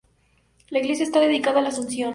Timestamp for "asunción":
1.69-2.09